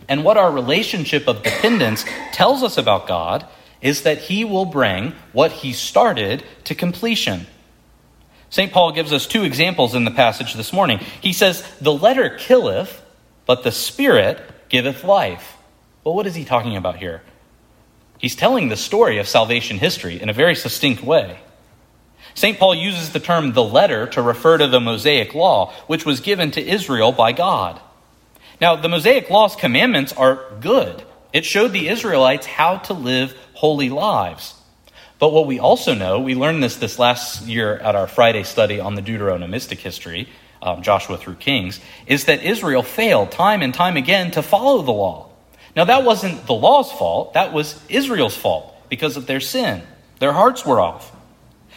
And 0.08 0.24
what 0.24 0.38
our 0.38 0.52
relationship 0.52 1.28
of 1.28 1.44
dependence 1.44 2.06
tells 2.32 2.64
us 2.64 2.78
about 2.78 3.08
God 3.08 3.48
is 3.82 4.04
that 4.04 4.20
He 4.20 4.46
will 4.46 4.66
bring 4.66 5.14
what 5.32 5.52
He 5.52 5.74
started 5.74 6.44
to 6.66 6.76
completion. 6.76 7.48
St. 8.50 8.72
Paul 8.72 8.92
gives 8.92 9.12
us 9.12 9.26
two 9.26 9.44
examples 9.44 9.96
in 9.96 10.06
the 10.06 10.12
passage 10.12 10.54
this 10.54 10.72
morning. 10.72 11.00
He 11.22 11.34
says, 11.34 11.68
The 11.82 11.94
letter 11.94 12.38
killeth, 12.38 13.02
but 13.46 13.64
the 13.64 13.72
Spirit 13.72 14.40
giveth 14.70 15.04
life. 15.04 15.58
Well, 16.04 16.16
what 16.16 16.28
is 16.28 16.36
he 16.36 16.46
talking 16.46 16.78
about 16.78 16.98
here? 16.98 17.22
He's 18.18 18.36
telling 18.36 18.70
the 18.70 18.78
story 18.78 19.18
of 19.18 19.28
salvation 19.28 19.78
history 19.78 20.22
in 20.22 20.30
a 20.30 20.34
very 20.34 20.56
succinct 20.56 21.04
way. 21.04 21.40
St. 22.36 22.58
Paul 22.58 22.76
uses 22.76 23.12
the 23.12 23.20
term 23.20 23.54
the 23.54 23.64
letter 23.64 24.08
to 24.08 24.22
refer 24.22 24.58
to 24.58 24.68
the 24.68 24.80
Mosaic 24.80 25.34
law, 25.36 25.74
which 25.88 26.06
was 26.06 26.20
given 26.20 26.52
to 26.52 26.62
Israel 26.62 27.12
by 27.12 27.32
God. 27.32 27.80
Now, 28.64 28.78
the 28.78 28.88
Mosaic 28.88 29.30
law's 29.30 29.58
commandments 29.58 30.14
are 30.14 30.42
good. 30.62 31.04
It 31.34 31.44
showed 31.44 31.74
the 31.74 31.90
Israelites 31.90 32.46
how 32.46 32.78
to 32.78 32.94
live 32.94 33.36
holy 33.56 33.90
lives. 33.90 34.56
But 35.20 35.34
what 35.34 35.48
we 35.48 35.60
also 35.60 35.94
know, 35.94 36.22
we 36.22 36.34
learned 36.34 36.64
this 36.64 36.78
this 36.78 36.98
last 36.98 37.46
year 37.46 37.76
at 37.76 37.94
our 37.94 38.08
Friday 38.08 38.44
study 38.44 38.80
on 38.80 38.96
the 38.96 39.02
Deuteronomistic 39.02 39.80
history, 39.80 40.30
um, 40.62 40.82
Joshua 40.82 41.18
through 41.18 41.36
Kings, 41.36 41.82
is 42.08 42.24
that 42.24 42.42
Israel 42.42 42.84
failed 42.84 43.32
time 43.32 43.62
and 43.62 43.74
time 43.74 43.98
again 43.98 44.32
to 44.32 44.42
follow 44.42 44.82
the 44.82 44.94
law. 44.94 45.28
Now, 45.76 45.84
that 45.84 46.06
wasn't 46.06 46.48
the 46.48 46.54
law's 46.54 46.90
fault, 46.90 47.34
that 47.34 47.52
was 47.52 47.78
Israel's 47.90 48.38
fault 48.38 48.74
because 48.88 49.18
of 49.18 49.28
their 49.28 49.42
sin. 49.42 49.82
Their 50.20 50.32
hearts 50.32 50.66
were 50.66 50.80
off. 50.80 51.14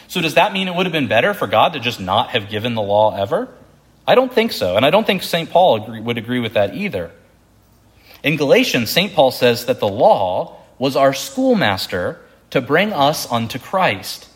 So, 0.06 0.20
does 0.20 0.34
that 0.34 0.52
mean 0.52 0.68
it 0.68 0.74
would 0.76 0.86
have 0.86 0.92
been 0.92 1.08
better 1.08 1.34
for 1.34 1.48
God 1.48 1.72
to 1.72 1.80
just 1.80 1.98
not 1.98 2.30
have 2.30 2.48
given 2.48 2.76
the 2.76 2.82
law 2.82 3.16
ever? 3.16 3.48
I 4.06 4.14
don't 4.14 4.32
think 4.32 4.52
so, 4.52 4.76
and 4.76 4.86
I 4.86 4.90
don't 4.90 5.06
think 5.06 5.22
St. 5.22 5.50
Paul 5.50 5.82
agree, 5.82 6.00
would 6.00 6.18
agree 6.18 6.38
with 6.40 6.54
that 6.54 6.74
either. 6.74 7.10
In 8.22 8.36
Galatians, 8.36 8.90
St. 8.90 9.12
Paul 9.12 9.30
says 9.30 9.66
that 9.66 9.80
the 9.80 9.88
law 9.88 10.56
was 10.78 10.96
our 10.96 11.12
schoolmaster 11.12 12.20
to 12.50 12.60
bring 12.60 12.92
us 12.92 13.30
unto 13.30 13.58
Christ. 13.58 14.28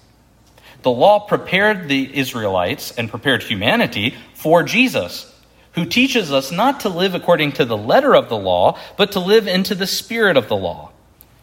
The 0.82 0.90
law 0.90 1.20
prepared 1.20 1.88
the 1.88 2.16
Israelites 2.16 2.90
and 2.92 3.10
prepared 3.10 3.42
humanity 3.42 4.16
for 4.34 4.62
Jesus, 4.62 5.32
who 5.72 5.84
teaches 5.84 6.32
us 6.32 6.50
not 6.50 6.80
to 6.80 6.88
live 6.88 7.14
according 7.14 7.52
to 7.52 7.64
the 7.64 7.76
letter 7.76 8.14
of 8.16 8.28
the 8.28 8.36
law, 8.36 8.78
but 8.96 9.12
to 9.12 9.20
live 9.20 9.46
into 9.46 9.74
the 9.74 9.86
spirit 9.86 10.36
of 10.36 10.48
the 10.48 10.56
law. 10.56 10.90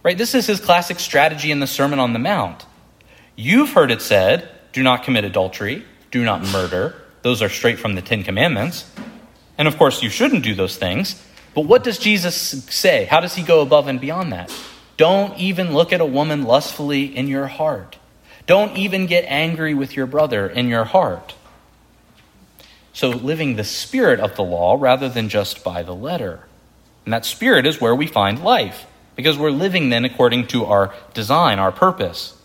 Right? 0.03 0.17
This 0.17 0.35
is 0.35 0.47
his 0.47 0.59
classic 0.59 0.99
strategy 0.99 1.51
in 1.51 1.59
the 1.59 1.67
Sermon 1.67 1.99
on 1.99 2.13
the 2.13 2.19
Mount. 2.19 2.65
You've 3.35 3.71
heard 3.71 3.91
it 3.91 4.01
said, 4.01 4.49
do 4.73 4.83
not 4.83 5.03
commit 5.03 5.23
adultery, 5.23 5.85
do 6.11 6.23
not 6.23 6.41
murder. 6.41 6.95
Those 7.27 7.41
are 7.41 7.49
straight 7.49 7.77
from 7.77 7.95
the 7.95 8.01
Ten 8.01 8.23
Commandments. 8.23 8.89
And 9.57 9.67
of 9.67 9.77
course, 9.77 10.01
you 10.01 10.09
shouldn't 10.09 10.45
do 10.45 10.55
those 10.55 10.77
things. 10.77 11.21
But 11.53 11.65
what 11.65 11.83
does 11.83 11.97
Jesus 11.97 12.37
say? 12.37 13.03
How 13.03 13.19
does 13.19 13.35
he 13.35 13.43
go 13.43 13.59
above 13.59 13.89
and 13.89 13.99
beyond 13.99 14.31
that? 14.31 14.49
Don't 14.95 15.37
even 15.37 15.73
look 15.73 15.91
at 15.91 15.99
a 15.99 16.05
woman 16.05 16.43
lustfully 16.43 17.03
in 17.03 17.27
your 17.27 17.47
heart. 17.47 17.97
Don't 18.45 18.77
even 18.77 19.07
get 19.07 19.25
angry 19.27 19.73
with 19.73 19.93
your 19.93 20.05
brother 20.05 20.47
in 20.47 20.69
your 20.69 20.85
heart. 20.85 21.35
So, 22.93 23.09
living 23.09 23.57
the 23.57 23.65
spirit 23.65 24.21
of 24.21 24.37
the 24.37 24.43
law 24.43 24.77
rather 24.79 25.09
than 25.09 25.27
just 25.27 25.65
by 25.65 25.83
the 25.83 25.93
letter. 25.93 26.45
And 27.03 27.11
that 27.11 27.25
spirit 27.25 27.65
is 27.65 27.81
where 27.81 27.93
we 27.93 28.07
find 28.07 28.41
life, 28.41 28.85
because 29.17 29.37
we're 29.37 29.51
living 29.51 29.89
then 29.89 30.05
according 30.05 30.47
to 30.47 30.63
our 30.63 30.95
design, 31.13 31.59
our 31.59 31.73
purpose. 31.73 32.36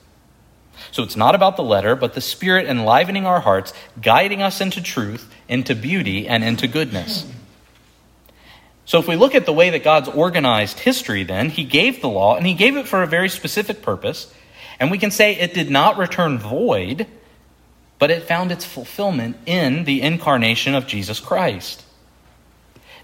So 0.91 1.03
it's 1.03 1.17
not 1.17 1.35
about 1.35 1.57
the 1.57 1.63
letter, 1.63 1.95
but 1.95 2.15
the 2.15 2.21
Spirit 2.21 2.67
enlivening 2.67 3.27
our 3.27 3.41
hearts, 3.41 3.73
guiding 4.01 4.43
us 4.43 4.61
into 4.61 4.83
truth, 4.83 5.33
into 5.49 5.75
beauty, 5.75 6.29
and 6.29 6.43
into 6.43 6.67
goodness. 6.67 7.31
So 8.85 8.99
if 8.99 9.07
we 9.07 9.17
look 9.17 9.35
at 9.35 9.47
the 9.47 9.53
way 9.53 9.71
that 9.71 9.85
God's 9.85 10.09
organized 10.09 10.81
history, 10.81 11.23
then, 11.23 11.51
He 11.51 11.65
gave 11.65 12.01
the 12.01 12.09
law, 12.09 12.37
and 12.37 12.47
He 12.47 12.55
gave 12.55 12.77
it 12.77 12.89
for 12.89 13.03
a 13.03 13.07
very 13.07 13.29
specific 13.29 13.81
purpose. 13.83 14.33
And 14.81 14.91
we 14.91 14.99
can 14.99 15.11
say 15.11 15.37
it 15.37 15.55
did 15.55 15.71
not 15.71 15.97
return 15.97 16.39
void, 16.39 17.07
but 17.99 18.11
it 18.11 18.25
found 18.25 18.51
its 18.51 18.65
fulfillment 18.65 19.37
in 19.47 19.85
the 19.85 20.03
incarnation 20.03 20.75
of 20.75 20.87
Jesus 20.87 21.21
Christ. 21.21 21.85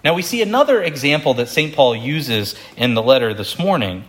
Now 0.04 0.14
we 0.14 0.22
see 0.22 0.42
another 0.42 0.82
example 0.82 1.34
that 1.34 1.48
St. 1.48 1.74
Paul 1.74 1.94
uses 1.94 2.54
in 2.76 2.94
the 2.94 3.02
letter 3.02 3.32
this 3.32 3.58
morning 3.58 4.04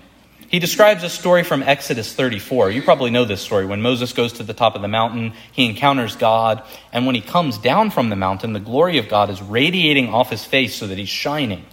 he 0.49 0.57
describes 0.57 1.03
a 1.03 1.09
story 1.09 1.43
from 1.43 1.61
Exodus 1.61 2.11
34. 2.11 2.71
You 2.71 2.81
probably 2.81 3.11
know 3.11 3.23
this 3.23 3.39
story. 3.41 3.67
When 3.67 3.81
Moses 3.81 4.13
goes 4.13 4.33
to 4.33 4.43
the 4.43 4.53
top 4.53 4.75
of 4.75 4.81
the 4.81 4.87
mountain, 4.87 5.33
he 5.51 5.65
encounters 5.65 6.15
God, 6.15 6.63
and 6.91 7.05
when 7.05 7.13
he 7.13 7.21
comes 7.21 7.57
down 7.59 7.91
from 7.91 8.09
the 8.09 8.15
mountain, 8.15 8.53
the 8.53 8.59
glory 8.59 8.97
of 8.97 9.07
God 9.07 9.29
is 9.29 9.41
radiating 9.41 10.09
off 10.09 10.31
his 10.31 10.43
face 10.43 10.75
so 10.75 10.87
that 10.87 10.97
he's 10.97 11.07
shining. 11.07 11.65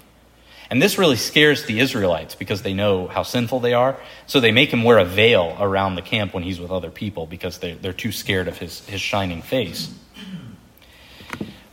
And 0.69 0.83
this 0.83 0.99
really 0.99 1.17
scares 1.17 1.65
the 1.65 1.79
Israelites 1.79 2.35
because 2.35 2.63
they 2.63 2.75
know 2.75 3.07
how 3.07 3.23
sinful 3.23 3.61
they 3.61 3.73
are. 3.73 3.99
So 4.27 4.41
they 4.41 4.51
make 4.51 4.71
him 4.71 4.83
wear 4.83 4.99
a 4.99 5.05
veil 5.05 5.57
around 5.59 5.95
the 5.95 6.03
camp 6.03 6.35
when 6.35 6.43
he's 6.43 6.61
with 6.61 6.71
other 6.71 6.91
people 6.91 7.27
because 7.27 7.59
they're, 7.59 7.77
they're 7.77 7.93
too 7.93 8.13
scared 8.13 8.49
of 8.49 8.59
his, 8.59 8.85
his 8.87 9.01
shining 9.01 9.43
face. 9.43 9.93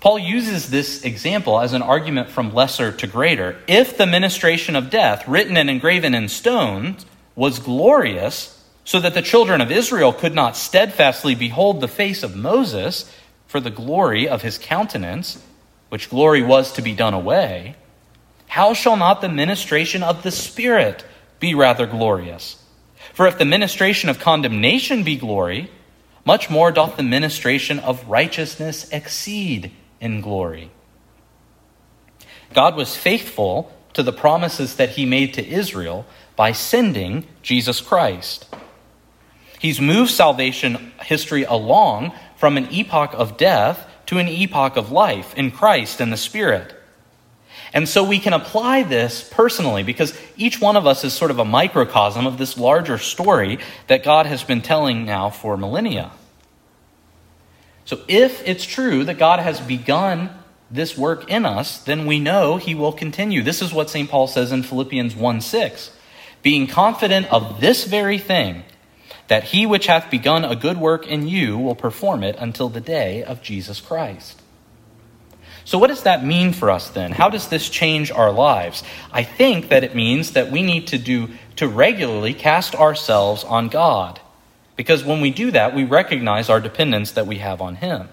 Paul 0.03 0.19
uses 0.19 0.69
this 0.69 1.05
example 1.05 1.61
as 1.61 1.71
an 1.71 1.81
argument 1.81 2.27
from 2.27 2.53
lesser 2.53 2.91
to 2.91 3.07
greater. 3.07 3.55
If 3.67 3.95
the 3.95 4.05
ministration 4.05 4.75
of 4.75 4.89
death, 4.89 5.25
written 5.29 5.55
and 5.55 5.69
engraven 5.69 6.13
in 6.13 6.27
stones, 6.27 7.05
was 7.37 7.59
glorious, 7.59 8.61
so 8.83 8.99
that 8.99 9.13
the 9.13 9.21
children 9.21 9.61
of 9.61 9.71
Israel 9.71 10.11
could 10.11 10.35
not 10.35 10.57
steadfastly 10.57 11.35
behold 11.35 11.79
the 11.79 11.87
face 11.87 12.21
of 12.21 12.35
Moses 12.35 13.09
for 13.47 13.61
the 13.61 13.69
glory 13.69 14.27
of 14.27 14.41
his 14.41 14.57
countenance, 14.57 15.41
which 15.87 16.09
glory 16.09 16.43
was 16.43 16.73
to 16.73 16.81
be 16.81 16.93
done 16.93 17.13
away, 17.13 17.77
how 18.47 18.73
shall 18.73 18.97
not 18.97 19.21
the 19.21 19.29
ministration 19.29 20.03
of 20.03 20.21
the 20.21 20.31
Spirit 20.31 21.05
be 21.39 21.55
rather 21.55 21.87
glorious? 21.87 22.61
For 23.13 23.25
if 23.25 23.37
the 23.37 23.45
ministration 23.45 24.09
of 24.09 24.19
condemnation 24.19 25.03
be 25.03 25.15
glory, 25.15 25.71
much 26.25 26.49
more 26.49 26.73
doth 26.73 26.97
the 26.97 27.03
ministration 27.03 27.79
of 27.79 28.05
righteousness 28.09 28.89
exceed 28.91 29.71
in 30.03 30.19
glory. 30.19 30.69
God 32.53 32.75
was 32.75 32.95
faithful 32.95 33.71
to 33.93 34.03
the 34.03 34.11
promises 34.11 34.75
that 34.75 34.91
he 34.91 35.05
made 35.05 35.33
to 35.35 35.47
Israel 35.47 36.05
by 36.35 36.51
sending 36.51 37.25
Jesus 37.41 37.79
Christ. 37.79 38.53
He's 39.59 39.79
moved 39.79 40.11
salvation 40.11 40.91
history 41.01 41.45
along 41.45 42.11
from 42.35 42.57
an 42.57 42.67
epoch 42.69 43.13
of 43.13 43.37
death 43.37 43.89
to 44.07 44.17
an 44.17 44.27
epoch 44.27 44.75
of 44.75 44.91
life 44.91 45.33
in 45.35 45.51
Christ 45.51 46.01
and 46.01 46.11
the 46.11 46.17
Spirit. 46.17 46.75
And 47.71 47.87
so 47.87 48.03
we 48.03 48.19
can 48.19 48.33
apply 48.33 48.83
this 48.83 49.27
personally 49.31 49.83
because 49.83 50.19
each 50.35 50.59
one 50.59 50.75
of 50.75 50.85
us 50.85 51.05
is 51.05 51.13
sort 51.13 51.31
of 51.31 51.39
a 51.39 51.45
microcosm 51.45 52.27
of 52.27 52.37
this 52.37 52.57
larger 52.57 52.97
story 52.97 53.57
that 53.87 54.03
God 54.03 54.25
has 54.25 54.43
been 54.43 54.61
telling 54.61 55.05
now 55.05 55.29
for 55.29 55.55
millennia. 55.55 56.11
So 57.85 58.01
if 58.07 58.45
it's 58.47 58.65
true 58.65 59.03
that 59.05 59.17
God 59.17 59.39
has 59.39 59.59
begun 59.59 60.29
this 60.71 60.97
work 60.97 61.29
in 61.29 61.45
us, 61.45 61.79
then 61.79 62.05
we 62.05 62.19
know 62.19 62.57
he 62.57 62.73
will 62.73 62.93
continue. 62.93 63.43
This 63.43 63.61
is 63.61 63.73
what 63.73 63.89
St. 63.89 64.09
Paul 64.09 64.27
says 64.27 64.51
in 64.51 64.63
Philippians 64.63 65.15
1 65.15 65.41
6. 65.41 65.91
Being 66.41 66.67
confident 66.67 67.31
of 67.31 67.61
this 67.61 67.85
very 67.85 68.17
thing, 68.17 68.63
that 69.27 69.45
he 69.45 69.65
which 69.65 69.87
hath 69.87 70.11
begun 70.11 70.43
a 70.43 70.55
good 70.55 70.77
work 70.77 71.07
in 71.07 71.27
you 71.27 71.57
will 71.57 71.75
perform 71.75 72.23
it 72.23 72.35
until 72.39 72.69
the 72.69 72.81
day 72.81 73.23
of 73.23 73.41
Jesus 73.41 73.79
Christ. 73.79 74.41
So, 75.65 75.77
what 75.77 75.87
does 75.87 76.03
that 76.03 76.25
mean 76.25 76.51
for 76.51 76.69
us 76.69 76.89
then? 76.89 77.11
How 77.11 77.29
does 77.29 77.47
this 77.47 77.69
change 77.69 78.11
our 78.11 78.31
lives? 78.31 78.83
I 79.11 79.23
think 79.23 79.69
that 79.69 79.83
it 79.83 79.95
means 79.95 80.31
that 80.31 80.51
we 80.51 80.61
need 80.61 80.87
to 80.87 80.97
do 80.97 81.29
to 81.55 81.67
regularly 81.67 82.33
cast 82.33 82.75
ourselves 82.75 83.43
on 83.43 83.69
God. 83.69 84.19
Because 84.75 85.03
when 85.03 85.21
we 85.21 85.31
do 85.31 85.51
that, 85.51 85.75
we 85.75 85.83
recognize 85.83 86.49
our 86.49 86.59
dependence 86.59 87.11
that 87.11 87.27
we 87.27 87.37
have 87.37 87.61
on 87.61 87.75
Him. 87.75 88.09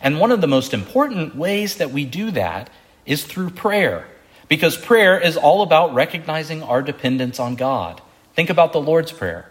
And 0.00 0.18
one 0.18 0.32
of 0.32 0.40
the 0.40 0.46
most 0.46 0.74
important 0.74 1.36
ways 1.36 1.76
that 1.76 1.90
we 1.90 2.04
do 2.04 2.30
that 2.32 2.70
is 3.06 3.24
through 3.24 3.50
prayer. 3.50 4.06
Because 4.48 4.76
prayer 4.76 5.18
is 5.18 5.36
all 5.36 5.62
about 5.62 5.94
recognizing 5.94 6.62
our 6.62 6.82
dependence 6.82 7.38
on 7.38 7.54
God. 7.54 8.02
Think 8.34 8.50
about 8.50 8.72
the 8.72 8.80
Lord's 8.80 9.12
Prayer 9.12 9.50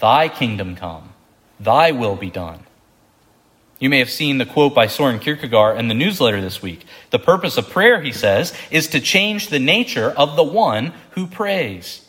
Thy 0.00 0.28
kingdom 0.28 0.76
come, 0.76 1.10
Thy 1.58 1.92
will 1.92 2.16
be 2.16 2.30
done. 2.30 2.60
You 3.78 3.88
may 3.88 3.98
have 3.98 4.10
seen 4.10 4.38
the 4.38 4.46
quote 4.46 4.74
by 4.74 4.88
Soren 4.88 5.18
Kierkegaard 5.18 5.78
in 5.78 5.88
the 5.88 5.94
newsletter 5.94 6.40
this 6.40 6.60
week. 6.60 6.84
The 7.10 7.18
purpose 7.18 7.56
of 7.56 7.70
prayer, 7.70 8.02
he 8.02 8.12
says, 8.12 8.52
is 8.70 8.88
to 8.88 9.00
change 9.00 9.48
the 9.48 9.58
nature 9.58 10.10
of 10.10 10.36
the 10.36 10.44
one 10.44 10.92
who 11.12 11.26
prays. 11.26 12.06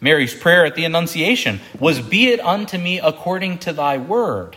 Mary's 0.00 0.34
prayer 0.34 0.64
at 0.64 0.74
the 0.74 0.84
Annunciation 0.84 1.60
was, 1.78 2.00
Be 2.00 2.28
it 2.28 2.40
unto 2.40 2.78
me 2.78 2.98
according 2.98 3.58
to 3.58 3.72
thy 3.72 3.98
word. 3.98 4.56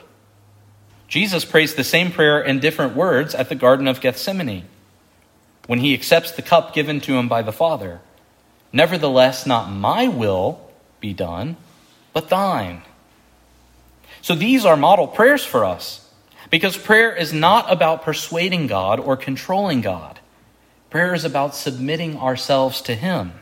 Jesus 1.07 1.45
prays 1.45 1.75
the 1.75 1.83
same 1.83 2.12
prayer 2.12 2.41
in 2.41 2.59
different 2.59 2.95
words 2.95 3.35
at 3.35 3.50
the 3.50 3.55
Garden 3.55 3.88
of 3.88 4.01
Gethsemane 4.01 4.65
when 5.67 5.79
he 5.79 5.93
accepts 5.93 6.31
the 6.31 6.41
cup 6.41 6.73
given 6.73 7.00
to 7.01 7.15
him 7.15 7.27
by 7.27 7.41
the 7.41 7.51
Father. 7.51 8.01
Nevertheless, 8.71 9.45
not 9.45 9.69
my 9.69 10.07
will 10.07 10.59
be 11.00 11.13
done, 11.13 11.57
but 12.13 12.29
thine. 12.29 12.81
So 14.21 14.35
these 14.35 14.65
are 14.65 14.77
model 14.77 15.07
prayers 15.07 15.45
for 15.45 15.65
us 15.65 16.09
because 16.50 16.77
prayer 16.77 17.13
is 17.13 17.33
not 17.33 17.71
about 17.71 18.03
persuading 18.03 18.67
God 18.67 19.00
or 19.00 19.17
controlling 19.17 19.81
God. 19.81 20.19
Prayer 20.89 21.13
is 21.13 21.25
about 21.25 21.55
submitting 21.55 22.17
ourselves 22.17 22.81
to 22.83 22.95
Him. 22.95 23.33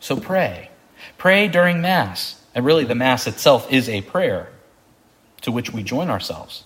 So 0.00 0.16
pray. 0.16 0.70
Pray 1.18 1.48
during 1.48 1.80
Mass. 1.80 2.42
And 2.54 2.64
really, 2.64 2.84
the 2.84 2.94
Mass 2.94 3.26
itself 3.26 3.70
is 3.70 3.88
a 3.88 4.00
prayer 4.02 4.48
to 5.42 5.52
which 5.52 5.72
we 5.72 5.82
join 5.82 6.10
ourselves. 6.10 6.64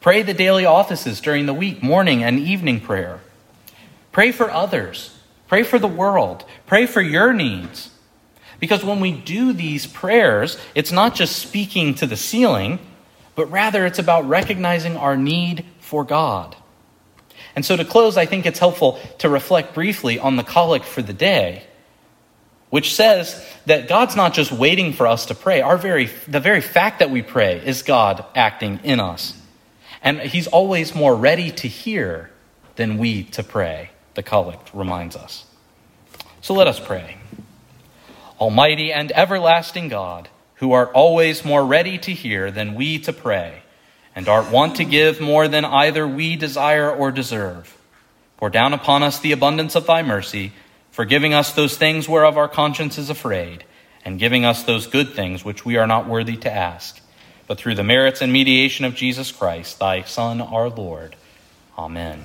Pray 0.00 0.22
the 0.22 0.34
daily 0.34 0.66
offices 0.66 1.20
during 1.20 1.46
the 1.46 1.54
week, 1.54 1.82
morning 1.82 2.22
and 2.22 2.38
evening 2.38 2.80
prayer. 2.80 3.20
Pray 4.12 4.32
for 4.32 4.50
others. 4.50 5.16
Pray 5.48 5.62
for 5.62 5.78
the 5.78 5.88
world. 5.88 6.44
Pray 6.66 6.86
for 6.86 7.00
your 7.00 7.32
needs. 7.32 7.90
Because 8.60 8.84
when 8.84 9.00
we 9.00 9.12
do 9.12 9.52
these 9.52 9.86
prayers, 9.86 10.58
it's 10.74 10.92
not 10.92 11.14
just 11.14 11.36
speaking 11.36 11.94
to 11.96 12.06
the 12.06 12.16
ceiling, 12.16 12.78
but 13.34 13.50
rather 13.50 13.86
it's 13.86 13.98
about 13.98 14.28
recognizing 14.28 14.96
our 14.96 15.16
need 15.16 15.64
for 15.80 16.04
God. 16.04 16.56
And 17.56 17.64
so 17.64 17.76
to 17.76 17.84
close, 17.84 18.16
I 18.16 18.26
think 18.26 18.46
it's 18.46 18.58
helpful 18.58 18.98
to 19.18 19.28
reflect 19.28 19.74
briefly 19.74 20.18
on 20.18 20.36
the 20.36 20.42
collect 20.42 20.84
for 20.84 21.02
the 21.02 21.12
day, 21.12 21.64
which 22.74 22.92
says 22.92 23.40
that 23.66 23.86
God's 23.86 24.16
not 24.16 24.34
just 24.34 24.50
waiting 24.50 24.92
for 24.92 25.06
us 25.06 25.26
to 25.26 25.34
pray. 25.36 25.60
Our 25.60 25.78
very, 25.78 26.06
the 26.26 26.40
very 26.40 26.60
fact 26.60 26.98
that 26.98 27.08
we 27.08 27.22
pray 27.22 27.64
is 27.64 27.82
God 27.82 28.24
acting 28.34 28.80
in 28.82 28.98
us. 28.98 29.40
And 30.02 30.18
He's 30.18 30.48
always 30.48 30.92
more 30.92 31.14
ready 31.14 31.52
to 31.52 31.68
hear 31.68 32.32
than 32.74 32.98
we 32.98 33.22
to 33.26 33.44
pray, 33.44 33.90
the 34.14 34.24
collect 34.24 34.74
reminds 34.74 35.14
us. 35.14 35.44
So 36.40 36.52
let 36.52 36.66
us 36.66 36.80
pray. 36.80 37.16
Almighty 38.40 38.92
and 38.92 39.12
everlasting 39.12 39.88
God, 39.88 40.28
who 40.56 40.72
art 40.72 40.90
always 40.94 41.44
more 41.44 41.64
ready 41.64 41.96
to 41.98 42.10
hear 42.10 42.50
than 42.50 42.74
we 42.74 42.98
to 42.98 43.12
pray, 43.12 43.62
and 44.16 44.28
art 44.28 44.50
wont 44.50 44.74
to 44.78 44.84
give 44.84 45.20
more 45.20 45.46
than 45.46 45.64
either 45.64 46.08
we 46.08 46.34
desire 46.34 46.90
or 46.90 47.12
deserve, 47.12 47.78
pour 48.36 48.50
down 48.50 48.72
upon 48.72 49.04
us 49.04 49.20
the 49.20 49.30
abundance 49.30 49.76
of 49.76 49.86
thy 49.86 50.02
mercy, 50.02 50.52
forgiving 50.94 51.34
us 51.34 51.50
those 51.52 51.76
things 51.76 52.08
whereof 52.08 52.38
our 52.38 52.46
conscience 52.46 52.98
is 52.98 53.10
afraid, 53.10 53.64
and 54.04 54.16
giving 54.16 54.44
us 54.44 54.62
those 54.62 54.86
good 54.86 55.12
things 55.12 55.44
which 55.44 55.64
we 55.64 55.76
are 55.76 55.88
not 55.88 56.06
worthy 56.06 56.36
to 56.36 56.52
ask, 56.52 57.00
but 57.48 57.58
through 57.58 57.74
the 57.74 57.82
merits 57.82 58.22
and 58.22 58.32
mediation 58.32 58.84
of 58.84 58.94
Jesus 58.94 59.32
Christ, 59.32 59.80
thy 59.80 60.02
Son, 60.02 60.40
our 60.40 60.68
Lord. 60.68 61.16
Amen. 61.76 62.22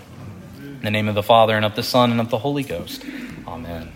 In 0.59 0.81
the 0.83 0.91
name 0.91 1.07
of 1.07 1.15
the 1.15 1.23
Father, 1.23 1.55
and 1.55 1.65
of 1.65 1.75
the 1.75 1.81
Son, 1.81 2.11
and 2.11 2.21
of 2.21 2.29
the 2.29 2.38
Holy 2.38 2.61
Ghost. 2.61 3.03
Amen. 3.47 3.91